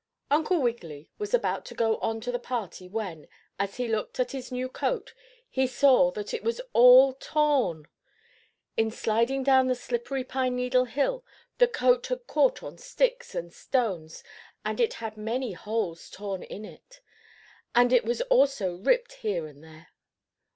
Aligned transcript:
Uncle 0.31 0.59
Wiggily 0.59 1.11
was 1.19 1.31
about 1.31 1.63
to 1.63 1.75
go 1.75 1.97
on 1.99 2.19
to 2.21 2.31
the 2.31 2.39
party 2.39 2.87
when, 2.87 3.27
as 3.59 3.77
he 3.77 3.87
looked 3.87 4.19
at 4.19 4.31
his 4.31 4.51
new 4.51 4.67
coat 4.67 5.13
he 5.47 5.67
saw 5.67 6.09
that 6.09 6.33
it 6.33 6.43
was 6.43 6.59
all 6.73 7.13
torn. 7.13 7.85
In 8.75 8.89
sliding 8.89 9.43
down 9.43 9.67
the 9.67 9.75
slippery 9.75 10.23
pine 10.23 10.55
needle 10.55 10.85
hill 10.85 11.23
the 11.59 11.67
coat 11.67 12.07
had 12.07 12.25
caught 12.25 12.63
on 12.63 12.79
sticks 12.79 13.35
and 13.35 13.53
stones 13.53 14.23
and 14.65 14.79
it 14.79 14.95
had 14.95 15.17
many 15.17 15.51
holes 15.51 16.09
torn 16.09 16.41
in 16.41 16.65
it, 16.65 16.99
and 17.75 17.93
it 17.93 18.03
was 18.03 18.21
also 18.23 18.77
ripped 18.77 19.13
here 19.21 19.45
and 19.45 19.63
there. 19.63 19.89